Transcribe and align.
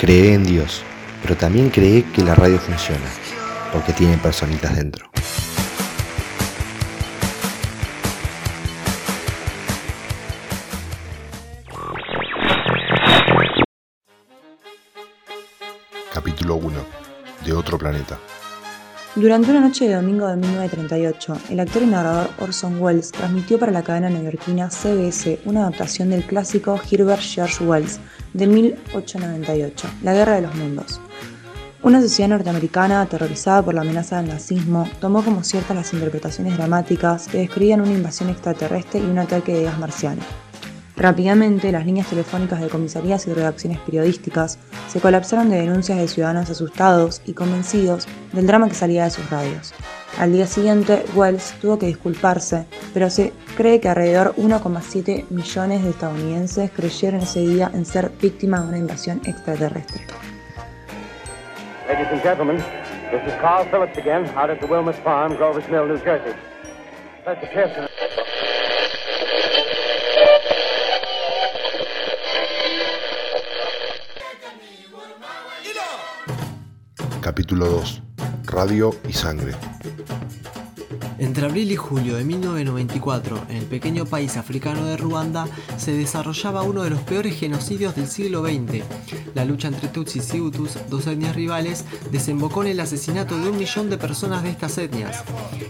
Cree 0.00 0.32
en 0.32 0.44
Dios, 0.44 0.82
pero 1.20 1.36
también 1.36 1.68
cree 1.68 2.10
que 2.10 2.24
la 2.24 2.34
radio 2.34 2.58
funciona, 2.58 3.04
porque 3.70 3.92
tiene 3.92 4.16
personitas 4.16 4.74
dentro. 4.74 5.10
Capítulo 16.14 16.54
1. 16.54 16.80
De 17.44 17.52
otro 17.52 17.76
planeta. 17.76 18.18
Durante 19.16 19.50
una 19.50 19.58
noche 19.60 19.88
de 19.88 19.94
domingo 19.94 20.28
de 20.28 20.36
1938, 20.36 21.36
el 21.50 21.58
actor 21.58 21.82
y 21.82 21.86
narrador 21.86 22.30
Orson 22.38 22.80
Welles 22.80 23.10
transmitió 23.10 23.58
para 23.58 23.72
la 23.72 23.82
cadena 23.82 24.08
neoyorquina 24.08 24.70
CBS 24.70 25.40
una 25.46 25.62
adaptación 25.62 26.10
del 26.10 26.24
clásico 26.24 26.80
Herbert 26.88 27.20
George 27.20 27.64
Wells 27.64 27.98
de 28.34 28.46
1898, 28.46 29.88
La 30.04 30.14
Guerra 30.14 30.36
de 30.36 30.42
los 30.42 30.54
Mundos. 30.54 31.00
Una 31.82 32.00
sociedad 32.00 32.28
norteamericana 32.28 33.00
aterrorizada 33.00 33.62
por 33.64 33.74
la 33.74 33.80
amenaza 33.80 34.18
del 34.18 34.28
nazismo 34.28 34.88
tomó 35.00 35.24
como 35.24 35.42
ciertas 35.42 35.76
las 35.76 35.92
interpretaciones 35.92 36.56
dramáticas 36.56 37.26
que 37.26 37.38
describían 37.38 37.80
una 37.80 37.92
invasión 37.92 38.28
extraterrestre 38.28 39.00
y 39.00 39.10
un 39.10 39.18
ataque 39.18 39.54
de 39.54 39.64
gas 39.64 39.78
marciano. 39.80 40.22
Rápidamente, 41.00 41.72
las 41.72 41.86
líneas 41.86 42.08
telefónicas 42.08 42.60
de 42.60 42.68
comisarías 42.68 43.26
y 43.26 43.32
redacciones 43.32 43.78
periodísticas 43.78 44.58
se 44.86 45.00
colapsaron 45.00 45.48
de 45.48 45.56
denuncias 45.56 45.96
de 45.96 46.06
ciudadanos 46.06 46.50
asustados 46.50 47.22
y 47.24 47.32
convencidos 47.32 48.06
del 48.34 48.46
drama 48.46 48.68
que 48.68 48.74
salía 48.74 49.04
de 49.04 49.10
sus 49.10 49.30
radios. 49.30 49.72
Al 50.18 50.30
día 50.30 50.46
siguiente, 50.46 51.02
Wells 51.14 51.54
tuvo 51.58 51.78
que 51.78 51.86
disculparse, 51.86 52.66
pero 52.92 53.08
se 53.08 53.32
cree 53.56 53.80
que 53.80 53.88
alrededor 53.88 54.34
1,7 54.36 55.24
millones 55.30 55.82
de 55.82 55.88
estadounidenses 55.88 56.70
creyeron 56.70 57.22
ese 57.22 57.40
día 57.40 57.70
en 57.72 57.86
ser 57.86 58.10
víctimas 58.20 58.64
de 58.64 58.68
una 58.68 58.78
invasión 58.78 59.22
extraterrestre. 59.24 60.02
Ladies 61.88 62.08
and 62.12 62.22
gentlemen, 62.22 62.56
this 63.10 63.22
is 63.26 63.32
Carl 63.40 63.64
Phillips 63.70 63.96
again, 63.96 64.26
out 64.36 64.50
at 64.50 64.60
the 64.60 64.66
Wilmus 64.66 64.96
Farm, 65.02 65.34
Grover's 65.34 65.66
Mill, 65.70 65.86
New 65.86 65.98
Jersey. 66.04 66.34
Capítulo 77.40 77.70
2. 77.70 78.02
Radio 78.44 78.94
y 79.08 79.14
sangre. 79.14 79.54
Entre 81.20 81.44
abril 81.44 81.70
y 81.70 81.76
julio 81.76 82.16
de 82.16 82.24
1994, 82.24 83.44
en 83.50 83.56
el 83.58 83.66
pequeño 83.66 84.06
país 84.06 84.38
africano 84.38 84.86
de 84.86 84.96
Ruanda, 84.96 85.46
se 85.76 85.92
desarrollaba 85.92 86.62
uno 86.62 86.82
de 86.82 86.88
los 86.88 87.02
peores 87.02 87.38
genocidios 87.38 87.94
del 87.94 88.08
siglo 88.08 88.42
XX. 88.42 88.82
La 89.34 89.44
lucha 89.44 89.68
entre 89.68 89.88
Tutsis 89.88 90.32
y 90.32 90.40
Hutus, 90.40 90.78
dos 90.88 91.06
etnias 91.06 91.36
rivales, 91.36 91.84
desembocó 92.10 92.62
en 92.62 92.70
el 92.70 92.80
asesinato 92.80 93.38
de 93.38 93.50
un 93.50 93.58
millón 93.58 93.90
de 93.90 93.98
personas 93.98 94.42
de 94.42 94.48
estas 94.48 94.78
etnias. 94.78 95.22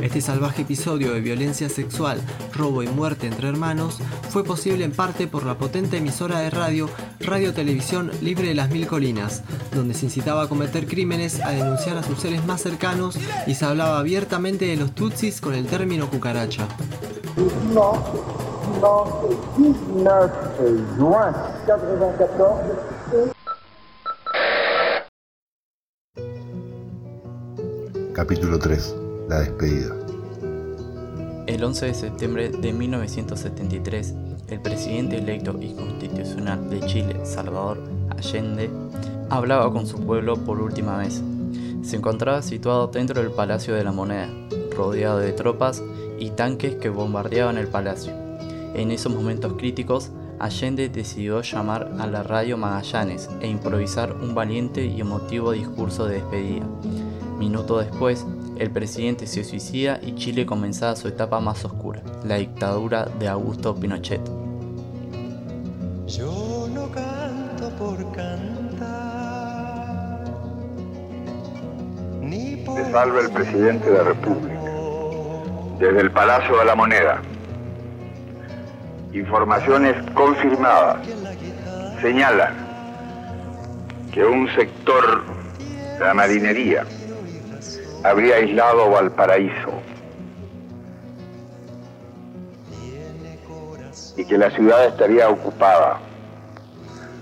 Este 0.00 0.20
salvaje 0.20 0.62
episodio 0.62 1.12
de 1.12 1.20
violencia 1.20 1.68
sexual, 1.68 2.20
robo 2.52 2.82
y 2.82 2.88
muerte 2.88 3.28
entre 3.28 3.48
hermanos 3.48 3.98
fue 4.30 4.42
posible 4.42 4.84
en 4.84 4.90
parte 4.90 5.28
por 5.28 5.46
la 5.46 5.58
potente 5.58 5.98
emisora 5.98 6.40
de 6.40 6.50
radio 6.50 6.90
Radio 7.20 7.54
Televisión 7.54 8.10
Libre 8.20 8.48
de 8.48 8.54
las 8.54 8.70
Mil 8.70 8.86
Colinas, 8.86 9.42
donde 9.74 9.94
se 9.94 10.06
incitaba 10.06 10.42
a 10.42 10.48
cometer 10.48 10.86
crímenes, 10.86 11.40
a 11.40 11.50
denunciar 11.50 11.96
a 11.96 12.02
sus 12.02 12.20
seres 12.20 12.44
más 12.44 12.62
cercanos 12.62 13.16
y 13.46 13.54
se 13.54 13.64
hablaba 13.64 13.98
abiertamente 13.98 14.66
de 14.66 14.76
los 14.76 14.94
Tutsis 14.94 15.35
con 15.40 15.54
el 15.54 15.66
término 15.66 16.08
cucaracha. 16.08 16.66
Capítulo 28.12 28.58
3. 28.58 28.94
La 29.28 29.40
despedida. 29.40 29.94
El 31.46 31.62
11 31.62 31.86
de 31.86 31.94
septiembre 31.94 32.48
de 32.48 32.72
1973, 32.72 34.14
el 34.48 34.60
presidente 34.60 35.18
electo 35.18 35.56
y 35.60 35.74
constitucional 35.74 36.68
de 36.70 36.80
Chile, 36.80 37.24
Salvador 37.24 37.78
Allende, 38.10 38.70
hablaba 39.30 39.72
con 39.72 39.86
su 39.86 40.04
pueblo 40.04 40.36
por 40.36 40.60
última 40.60 40.98
vez. 40.98 41.22
Se 41.82 41.96
encontraba 41.96 42.42
situado 42.42 42.88
dentro 42.88 43.22
del 43.22 43.30
Palacio 43.30 43.74
de 43.74 43.84
la 43.84 43.92
Moneda, 43.92 44.28
rodeado 44.76 45.18
de 45.18 45.32
tropas 45.32 45.82
y 46.18 46.30
tanques 46.30 46.76
que 46.76 46.88
bombardeaban 46.88 47.58
el 47.58 47.68
palacio. 47.68 48.12
En 48.74 48.90
esos 48.90 49.14
momentos 49.14 49.54
críticos, 49.54 50.10
Allende 50.38 50.88
decidió 50.88 51.40
llamar 51.40 51.92
a 51.98 52.06
la 52.06 52.22
radio 52.22 52.58
Magallanes 52.58 53.30
e 53.40 53.48
improvisar 53.48 54.12
un 54.12 54.34
valiente 54.34 54.84
y 54.84 55.00
emotivo 55.00 55.52
discurso 55.52 56.06
de 56.06 56.16
despedida. 56.16 56.66
Minuto 57.38 57.78
después, 57.78 58.26
el 58.58 58.70
presidente 58.70 59.26
se 59.26 59.44
suicida 59.44 60.00
y 60.02 60.14
Chile 60.14 60.46
comenzaba 60.46 60.96
su 60.96 61.08
etapa 61.08 61.40
más 61.40 61.64
oscura, 61.64 62.02
la 62.24 62.36
dictadura 62.36 63.06
de 63.18 63.28
Augusto 63.28 63.74
Pinochet. 63.74 64.22
Yo 66.06 66.68
no 66.72 66.90
canto 66.90 67.68
por 67.78 68.12
cantar, 68.12 70.24
ni 72.22 72.56
por 72.56 72.76
Se 72.76 72.90
salva 72.90 73.20
el 73.20 73.30
presidente 73.30 73.90
de 73.90 73.98
la 73.98 74.04
República. 74.04 74.55
Desde 75.78 76.00
el 76.00 76.10
Palacio 76.10 76.56
de 76.58 76.64
la 76.64 76.74
Moneda. 76.74 77.20
Informaciones 79.12 79.94
confirmadas 80.12 81.06
señalan 82.00 82.54
que 84.10 84.24
un 84.24 84.48
sector 84.54 85.22
de 85.98 86.00
la 86.00 86.14
marinería 86.14 86.84
habría 88.02 88.36
aislado 88.36 88.90
Valparaíso 88.90 89.82
y 94.16 94.24
que 94.24 94.38
la 94.38 94.50
ciudad 94.50 94.86
estaría 94.86 95.28
ocupada, 95.28 95.98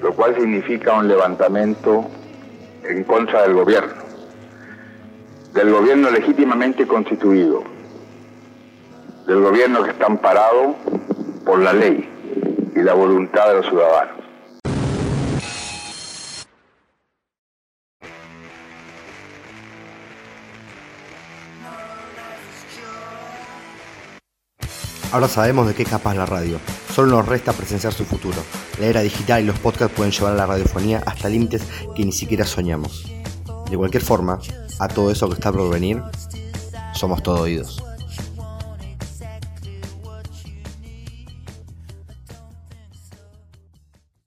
lo 0.00 0.14
cual 0.14 0.36
significa 0.36 0.92
un 0.92 1.08
levantamiento 1.08 2.04
en 2.84 3.02
contra 3.02 3.42
del 3.42 3.54
gobierno, 3.54 4.02
del 5.52 5.72
gobierno 5.72 6.10
legítimamente 6.10 6.86
constituido, 6.86 7.75
del 9.26 9.40
gobierno 9.40 9.82
que 9.82 9.90
está 9.90 10.06
amparado 10.06 10.76
por 11.44 11.58
la 11.58 11.72
ley 11.72 12.08
y 12.74 12.82
la 12.82 12.94
voluntad 12.94 13.48
de 13.48 13.54
los 13.54 13.66
ciudadanos. 13.66 14.16
Ahora 25.12 25.28
sabemos 25.28 25.66
de 25.66 25.74
qué 25.74 25.82
es 25.82 25.88
capaz 25.88 26.14
la 26.14 26.26
radio. 26.26 26.58
Solo 26.92 27.08
nos 27.08 27.26
resta 27.26 27.52
presenciar 27.52 27.92
su 27.92 28.04
futuro. 28.04 28.36
La 28.78 28.86
era 28.86 29.00
digital 29.00 29.42
y 29.42 29.46
los 29.46 29.58
podcasts 29.58 29.94
pueden 29.96 30.12
llevar 30.12 30.32
a 30.32 30.36
la 30.36 30.46
radiofonía 30.46 31.02
hasta 31.06 31.28
límites 31.28 31.62
que 31.96 32.04
ni 32.04 32.12
siquiera 32.12 32.44
soñamos. 32.44 33.10
De 33.70 33.76
cualquier 33.76 34.02
forma, 34.02 34.38
a 34.78 34.88
todo 34.88 35.10
eso 35.10 35.28
que 35.28 35.34
está 35.34 35.52
por 35.52 35.70
venir, 35.70 36.02
somos 36.92 37.22
todo 37.22 37.42
oídos. 37.42 37.82